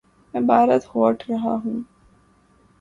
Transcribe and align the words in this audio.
میں 0.33 0.41
بھارت 0.41 0.85
ہوٹ 0.95 1.23
رہا 1.29 1.55
ہوں 1.65 1.79